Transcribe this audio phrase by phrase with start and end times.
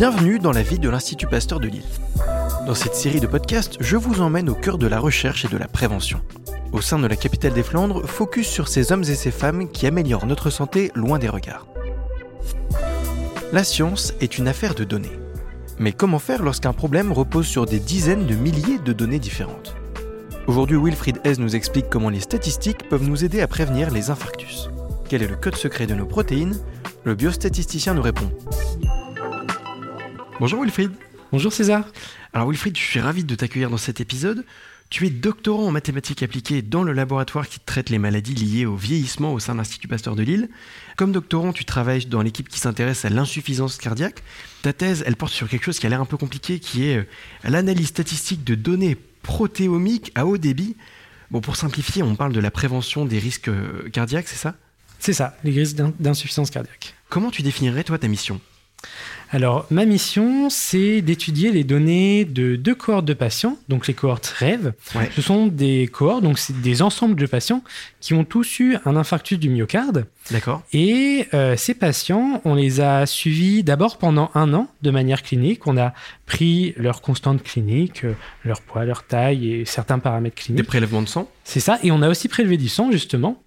[0.00, 1.84] Bienvenue dans la vie de l'Institut Pasteur de Lille.
[2.66, 5.58] Dans cette série de podcasts, je vous emmène au cœur de la recherche et de
[5.58, 6.22] la prévention.
[6.72, 9.86] Au sein de la capitale des Flandres, focus sur ces hommes et ces femmes qui
[9.86, 11.66] améliorent notre santé loin des regards.
[13.52, 15.18] La science est une affaire de données.
[15.78, 19.76] Mais comment faire lorsqu'un problème repose sur des dizaines de milliers de données différentes?
[20.46, 24.70] Aujourd'hui, Wilfried Hez nous explique comment les statistiques peuvent nous aider à prévenir les infarctus.
[25.10, 26.58] Quel est le code secret de nos protéines?
[27.04, 28.30] Le biostatisticien nous répond.
[30.40, 30.92] Bonjour Wilfried.
[31.32, 31.84] Bonjour César.
[32.32, 34.46] Alors Wilfried, je suis ravi de t'accueillir dans cet épisode.
[34.88, 38.74] Tu es doctorant en mathématiques appliquées dans le laboratoire qui traite les maladies liées au
[38.74, 40.48] vieillissement au sein de l'Institut Pasteur de Lille.
[40.96, 44.22] Comme doctorant, tu travailles dans l'équipe qui s'intéresse à l'insuffisance cardiaque.
[44.62, 46.96] Ta thèse, elle porte sur quelque chose qui a l'air un peu compliqué, qui est
[46.96, 47.06] euh,
[47.44, 50.74] l'analyse statistique de données protéomiques à haut débit.
[51.30, 54.54] Bon, pour simplifier, on parle de la prévention des risques euh, cardiaques, c'est ça?
[55.00, 56.94] C'est ça, les risques d'insuffisance cardiaque.
[57.10, 58.40] Comment tu définirais, toi, ta mission?
[59.32, 64.26] Alors, ma mission, c'est d'étudier les données de deux cohortes de patients, donc les cohortes
[64.26, 64.72] rêves.
[65.14, 67.62] Ce sont des cohortes, donc c'est des ensembles de patients
[68.00, 70.06] qui ont tous eu un infarctus du myocarde.
[70.32, 70.62] D'accord.
[70.72, 75.66] Et euh, ces patients, on les a suivis d'abord pendant un an de manière clinique.
[75.66, 75.92] On a
[76.26, 78.14] pris leurs constantes cliniques, euh,
[78.44, 80.62] leur poids, leur taille et certains paramètres cliniques.
[80.62, 81.78] Des prélèvements de sang C'est ça.
[81.84, 83.40] Et on a aussi prélevé du sang, justement.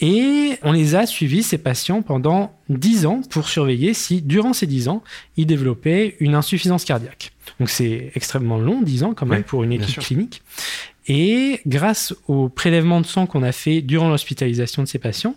[0.00, 4.66] Et on les a suivis, ces patients, pendant 10 ans pour surveiller si, durant ces
[4.66, 5.02] 10 ans,
[5.36, 7.32] ils développaient une insuffisance cardiaque.
[7.58, 10.42] Donc c'est extrêmement long, 10 ans quand même, pour une étude clinique.
[11.08, 15.34] Et grâce au prélèvement de sang qu'on a fait durant l'hospitalisation de ces patients,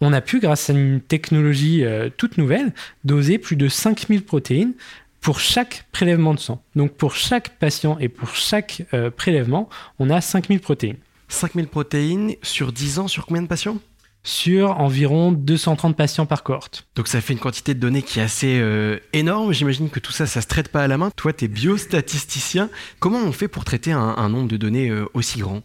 [0.00, 4.74] on a pu, grâce à une technologie euh, toute nouvelle, doser plus de 5000 protéines
[5.22, 6.62] pour chaque prélèvement de sang.
[6.76, 9.68] Donc pour chaque patient et pour chaque euh, prélèvement,
[9.98, 10.98] on a 5000 protéines.
[11.28, 13.78] 5000 protéines sur 10 ans, sur combien de patients?
[14.26, 16.88] Sur environ 230 patients par cohorte.
[16.96, 19.52] Donc ça fait une quantité de données qui est assez euh, énorme.
[19.52, 21.10] J'imagine que tout ça, ça se traite pas à la main.
[21.14, 22.68] Toi, tu es biostatisticien.
[22.98, 25.62] Comment on fait pour traiter un, nombre de données euh, aussi grand?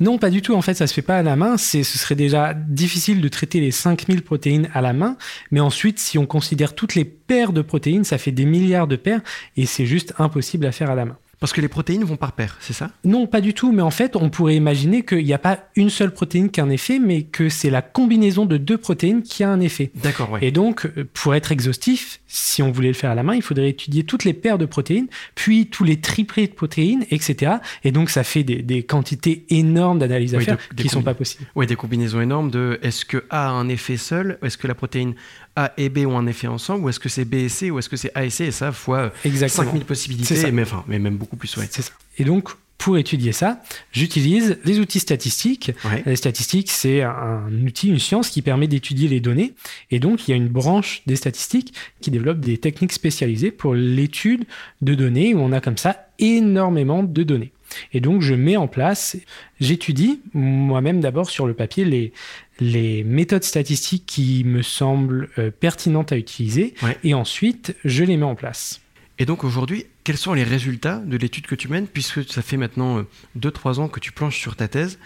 [0.00, 0.54] Non, pas du tout.
[0.54, 1.56] En fait, ça se fait pas à la main.
[1.56, 5.16] ce serait déjà difficile de traiter les 5000 protéines à la main.
[5.52, 8.96] Mais ensuite, si on considère toutes les paires de protéines, ça fait des milliards de
[8.96, 9.20] paires
[9.56, 11.16] et c'est juste impossible à faire à la main.
[11.44, 12.90] Parce que les protéines vont par paire, c'est ça?
[13.04, 13.70] Non, pas du tout.
[13.70, 16.64] Mais en fait, on pourrait imaginer qu'il n'y a pas une seule protéine qui a
[16.64, 19.90] un effet, mais que c'est la combinaison de deux protéines qui a un effet.
[19.94, 20.40] D'accord, oui.
[20.40, 23.42] Et donc, euh, pour être exhaustif, si on voulait le faire à la main, il
[23.42, 27.56] faudrait étudier toutes les paires de protéines, puis tous les triplés de protéines, etc.
[27.84, 31.44] Et donc, ça fait des, quantités énormes d'analyses à faire qui ne sont pas possibles.
[31.56, 34.74] Oui, des combinaisons énormes de est-ce que A a un effet seul Est-ce que la
[34.74, 35.14] protéine
[35.56, 37.78] a et B ont un effet ensemble, ou est-ce que c'est B et C, ou
[37.78, 41.16] est-ce que c'est A et C, et ça, fois 5000 possibilités, Mais, enfin, mais même
[41.16, 41.68] beaucoup plus, ouais.
[41.70, 41.92] C'est ça.
[42.18, 45.72] Et donc, pour étudier ça, j'utilise les outils statistiques.
[46.04, 49.54] Les statistiques, c'est un outil, une science qui permet d'étudier les données.
[49.90, 53.74] Et donc, il y a une branche des statistiques qui développe des techniques spécialisées pour
[53.74, 54.44] l'étude
[54.82, 57.52] de données, où on a comme ça énormément de données.
[57.92, 59.16] Et donc, je mets en place,
[59.60, 62.12] j'étudie moi-même d'abord sur le papier les,
[62.60, 68.24] les méthodes statistiques qui me semblent euh, pertinentes à utiliser, et ensuite, je les mets
[68.24, 68.80] en place.
[69.18, 72.56] Et donc aujourd'hui, quels sont les résultats de l'étude que tu mènes, puisque ça fait
[72.56, 73.04] maintenant
[73.38, 74.98] 2-3 euh, ans que tu planches sur ta thèse?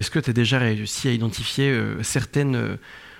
[0.00, 2.78] Est-ce que tu as déjà réussi à identifier euh, certaines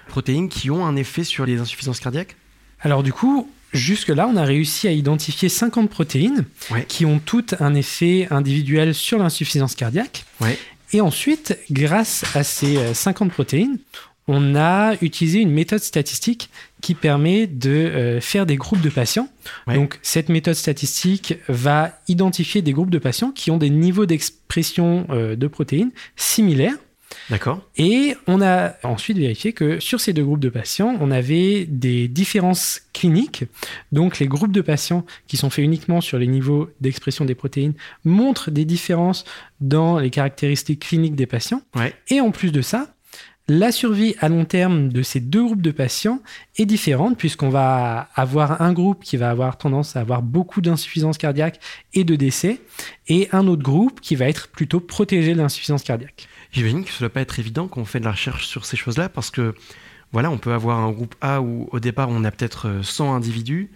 [0.08, 2.36] protéines qui ont un effet sur les insuffisances cardiaques?
[2.80, 6.44] Alors du coup, Jusque-là, on a réussi à identifier 50 protéines
[6.88, 10.24] qui ont toutes un effet individuel sur l'insuffisance cardiaque.
[10.92, 13.78] Et ensuite, grâce à ces 50 euh, protéines,
[14.28, 16.50] on a utilisé une méthode statistique
[16.80, 19.28] qui permet de euh, faire des groupes de patients.
[19.66, 25.06] Donc, cette méthode statistique va identifier des groupes de patients qui ont des niveaux d'expression
[25.10, 26.76] euh, de protéines similaires.
[27.30, 27.62] D'accord.
[27.76, 32.08] Et on a ensuite vérifié que sur ces deux groupes de patients, on avait des
[32.08, 33.44] différences cliniques.
[33.92, 37.74] Donc les groupes de patients qui sont faits uniquement sur les niveaux d'expression des protéines
[38.04, 39.24] montrent des différences
[39.60, 41.62] dans les caractéristiques cliniques des patients.
[42.08, 42.95] Et en plus de ça,
[43.48, 46.20] la survie à long terme de ces deux groupes de patients
[46.56, 51.16] est différente puisqu'on va avoir un groupe qui va avoir tendance à avoir beaucoup d'insuffisance
[51.16, 51.60] cardiaque
[51.94, 52.60] et de décès
[53.06, 56.28] et un autre groupe qui va être plutôt protégé de l'insuffisance cardiaque.
[56.50, 58.64] J'imagine que ce ne doit pas être évident quand on fait de la recherche sur
[58.64, 59.54] ces choses-là parce que
[60.12, 63.16] voilà, on peut avoir un groupe A où au départ on a peut-être 100 euh,
[63.16, 63.70] individus,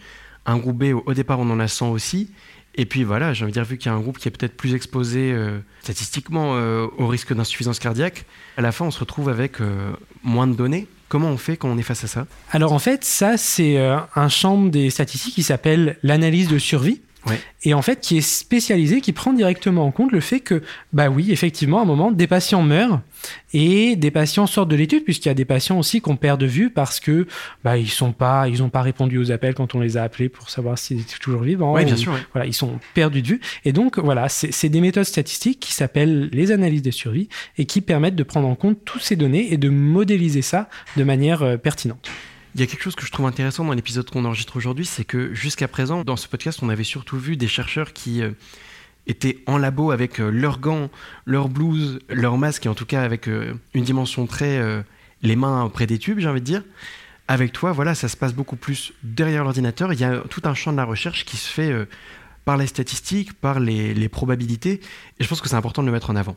[0.46, 2.30] un groupe B où au départ on en a 100 aussi,
[2.80, 4.30] et puis voilà, j'ai envie de dire, vu qu'il y a un groupe qui est
[4.30, 8.24] peut-être plus exposé euh, statistiquement euh, au risque d'insuffisance cardiaque,
[8.56, 9.92] à la fin on se retrouve avec euh,
[10.24, 10.86] moins de données.
[11.10, 12.26] Comment on fait quand on est face à ça?
[12.52, 17.02] Alors en fait, ça c'est un champ des statistiques qui s'appelle l'analyse de survie.
[17.62, 20.62] Et en fait qui est spécialisé, qui prend directement en compte le fait que,
[20.92, 23.00] bah oui, effectivement, à un moment, des patients meurent
[23.52, 26.46] et des patients sortent de l'étude, puisqu'il y a des patients aussi qu'on perd de
[26.46, 27.26] vue parce que
[27.64, 30.28] bah, ils sont pas, ils n'ont pas répondu aux appels quand on les a appelés
[30.28, 31.74] pour savoir s'ils étaient toujours vivants.
[31.74, 32.16] Oui, bien sûr.
[32.32, 33.40] Voilà, ils sont perdus de vue.
[33.64, 37.28] Et donc, voilà, c'est des méthodes statistiques qui s'appellent les analyses de survie
[37.58, 41.04] et qui permettent de prendre en compte toutes ces données et de modéliser ça de
[41.04, 42.10] manière euh, pertinente.
[42.54, 45.04] Il y a quelque chose que je trouve intéressant dans l'épisode qu'on enregistre aujourd'hui, c'est
[45.04, 48.32] que jusqu'à présent, dans ce podcast, on avait surtout vu des chercheurs qui euh,
[49.06, 50.90] étaient en labo avec euh, leurs gants,
[51.26, 54.60] leurs blouses, leurs masques, et en tout cas avec euh, une dimension très
[55.22, 56.64] les mains près des tubes, j'ai envie de dire.
[57.28, 59.92] Avec toi, voilà, ça se passe beaucoup plus derrière l'ordinateur.
[59.92, 61.72] Il y a tout un champ de la recherche qui se fait
[62.44, 64.80] par les statistiques, par les probabilités,
[65.20, 66.36] et je pense que c'est important de le mettre en avant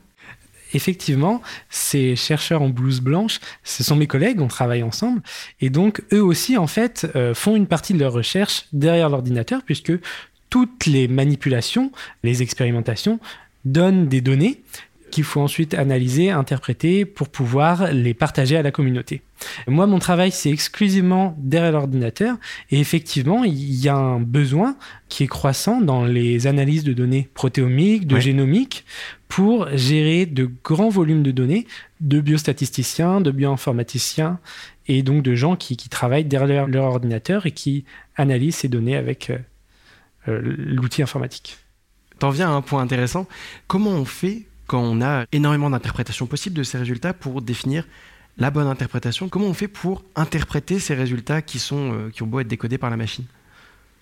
[0.73, 5.21] effectivement, ces chercheurs en blouse blanche, ce sont mes collègues, on travaille ensemble,
[5.61, 9.61] et donc eux aussi, en fait, euh, font une partie de leur recherche derrière l'ordinateur,
[9.63, 9.93] puisque
[10.49, 11.91] toutes les manipulations,
[12.23, 13.19] les expérimentations
[13.65, 14.61] donnent des données
[15.13, 19.21] qu'il faut ensuite analyser, interpréter pour pouvoir les partager à la communauté.
[19.68, 22.38] Moi, mon travail, c'est exclusivement derrière l'ordinateur.
[22.71, 24.75] Et effectivement, il y a un besoin
[25.10, 28.86] qui est croissant dans les analyses de données protéomiques, de génomiques,
[29.27, 31.68] pour gérer de grands volumes de données
[32.01, 34.39] de biostatisticiens, de bioinformaticiens
[34.88, 39.30] et donc de gens qui, travaillent derrière leur ordinateur et qui analysent ces données avec
[39.30, 39.38] euh,
[40.27, 41.57] euh, l'outil informatique.
[42.18, 43.27] T'en viens à un point intéressant.
[43.68, 47.86] Comment on fait quand on a énormément d'interprétations possibles de ces résultats pour définir
[48.38, 52.27] la bonne interprétation Comment on fait pour interpréter ces résultats qui, sont, euh, qui ont
[52.27, 53.25] beau être décodés par la machine?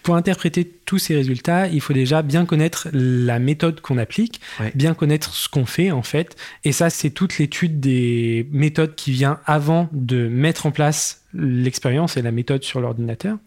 [0.04, 4.42] Pour interpréter tous ces résultats, il faut déjà bien connaître la méthode qu'on applique,
[4.74, 6.36] bien connaître ce qu'on fait en fait.
[6.64, 12.18] Et ça, c'est toute l'étude des méthodes qui vient avant de mettre en place l'expérience
[12.18, 13.38] et la méthode sur l'ordinateur.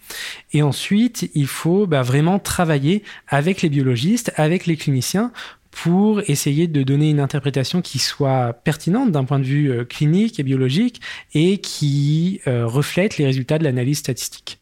[0.52, 5.32] Et ensuite, il faut bah, vraiment travailler avec les biologistes, avec les cliniciens
[5.74, 10.38] pour essayer de donner une interprétation qui soit pertinente d'un point de vue euh, clinique
[10.38, 11.00] et biologique
[11.34, 14.60] et qui euh, reflète les résultats de l'analyse statistique.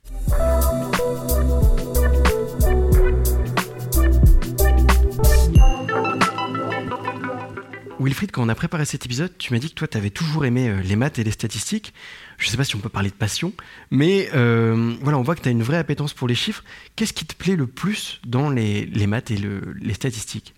[8.00, 10.47] Wilfried, quand on a préparé cet épisode, tu m'as dit que toi, tu avais toujours
[10.47, 11.93] aimé euh, les maths et les statistiques.
[12.38, 13.53] Je ne sais pas si on peut parler de passion,
[13.91, 16.65] mais voilà, on voit que tu as une vraie appétence pour les chiffres.
[16.97, 20.55] Qu'est-ce qui te plaît le plus dans les, maths et les statistiques?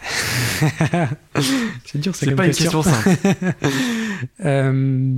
[1.84, 3.10] c'est dur, c'est pas une question simple.
[4.44, 5.14] Euh,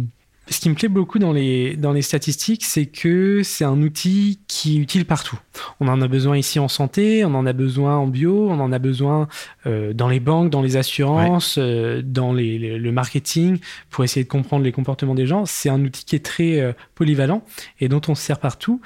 [0.48, 4.38] ce qui me plaît beaucoup dans les, dans les statistiques, c'est que c'est un outil
[4.46, 5.38] qui est utile partout.
[5.80, 8.70] On en a besoin ici en santé, on en a besoin en bio, on en
[8.70, 9.26] a besoin
[9.66, 13.58] euh, dans les banques, dans les assurances, euh, dans les, le marketing,
[13.90, 15.46] pour essayer de comprendre les comportements des gens.
[15.46, 17.42] C'est un outil qui est très polyvalent
[17.80, 18.80] et dont on se sert partout.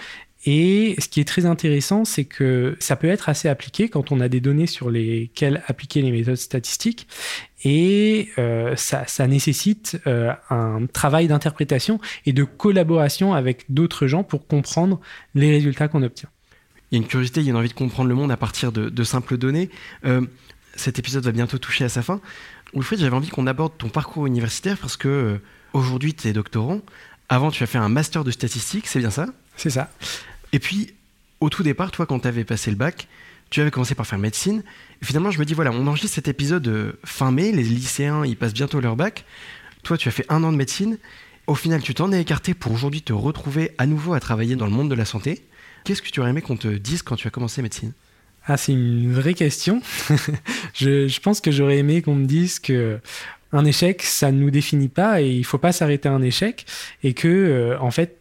[0.49, 4.21] Et ce qui est très intéressant, c'est que ça peut être assez appliqué quand on
[4.21, 7.09] a des données sur lesquelles appliquer les méthodes statistiques.
[7.65, 14.23] Et euh, ça, ça, nécessite euh, un travail d'interprétation et de collaboration avec d'autres gens
[14.23, 15.01] pour comprendre
[15.35, 16.29] les résultats qu'on obtient.
[16.93, 18.37] Il y a une curiosité, il y a une envie de comprendre le monde à
[18.37, 19.69] partir de, simples données.
[20.05, 20.25] Euh,
[20.77, 22.21] cet épisode va bientôt toucher à sa fin.
[22.73, 25.41] Wilfried, j'avais envie qu'on aborde ton parcours universitaire parce que
[25.73, 26.83] aujourd'hui, tu es doctorant.
[27.29, 29.27] Avant, tu as fait un master de statistique, c'est bien ça?
[29.57, 29.91] C'est ça.
[30.53, 30.95] Et puis,
[31.41, 33.09] au tout départ, toi, quand tu avais passé le bac,
[33.51, 34.63] tu avais commencé par faire médecine.
[35.03, 38.25] Et finalement, je me dis, voilà, on enregistre cet épisode euh, fin mai, les lycéens,
[38.25, 39.25] ils passent bientôt leur bac.
[39.83, 40.99] Toi, tu as fait un an de médecine.
[41.47, 44.67] Au final, tu t'en es écarté pour aujourd'hui te retrouver à nouveau à travailler dans
[44.67, 45.45] le monde de la santé.
[45.85, 47.93] Qu'est-ce que tu aurais aimé qu'on te dise quand tu as commencé médecine?
[48.47, 49.81] Ah, c'est une vraie question.
[50.75, 52.99] je, pense que j'aurais aimé qu'on me dise que
[53.53, 56.67] un échec, ça ne nous définit pas et il faut pas s'arrêter à un échec
[57.05, 58.19] et que, euh, en fait,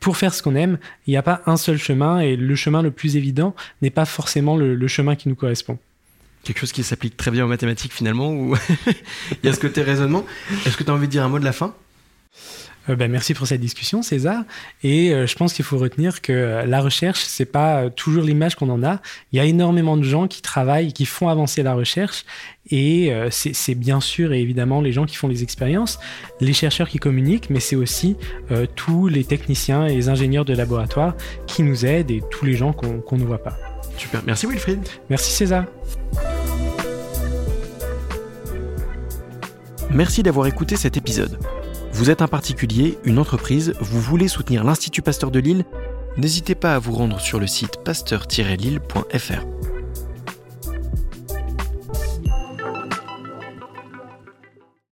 [0.00, 2.82] pour faire ce qu'on aime, il n'y a pas un seul chemin et le chemin
[2.82, 5.78] le plus évident n'est pas forcément le, chemin qui nous correspond.
[6.44, 9.82] Quelque chose qui s'applique très bien aux mathématiques finalement, ou il y a ce côté
[9.82, 10.24] raisonnement.
[10.66, 11.74] Est-ce que tu as envie de dire un mot de la fin?
[12.96, 14.44] Ben, merci pour cette discussion, César.
[14.82, 18.54] Et euh, je pense qu'il faut retenir que euh, la recherche, c'est pas toujours l'image
[18.54, 19.00] qu'on en a.
[19.32, 22.24] Il y a énormément de gens qui travaillent, qui font avancer la recherche.
[22.70, 25.98] Et c'est bien sûr et évidemment les gens qui font les expériences,
[26.38, 28.18] les chercheurs qui communiquent, mais c'est aussi
[28.76, 31.14] tous les techniciens et les ingénieurs de laboratoire
[31.46, 33.56] qui nous aident et tous les gens qu'on ne voit pas.
[33.96, 34.22] Super.
[34.26, 34.86] Merci Wilfried.
[35.08, 35.64] Merci César.
[39.90, 41.38] Merci d'avoir écouté cet épisode.
[41.98, 45.64] Vous êtes un particulier, une entreprise, vous voulez soutenir l'Institut Pasteur de Lille?
[46.16, 49.67] N'hésitez pas à vous rendre sur le site pasteur-lille.fr.